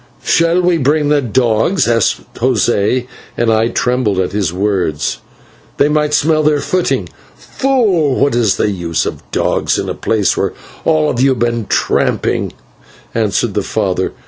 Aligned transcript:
"Shall 0.23 0.63
we 0.63 0.79
bring 0.79 1.09
the 1.09 1.21
dogs?" 1.21 1.87
asked 1.87 2.33
José 2.33 3.05
and 3.37 3.53
I 3.53 3.67
trembled 3.67 4.17
at 4.17 4.31
his 4.31 4.51
words: 4.51 5.19
"they 5.77 5.89
might 5.89 6.15
smell 6.15 6.41
their 6.41 6.59
footing." 6.59 7.07
"Fool, 7.37 8.15
what 8.19 8.33
is 8.33 8.57
the 8.57 8.71
use 8.71 9.05
of 9.05 9.21
dogs 9.29 9.77
in 9.77 9.89
a 9.89 9.93
place 9.93 10.35
where 10.35 10.55
all 10.85 11.07
of 11.11 11.21
you 11.21 11.29
have 11.29 11.37
been 11.37 11.67
tramping?" 11.67 12.51
answered 13.13 13.53
the 13.53 13.61
father. 13.61 14.13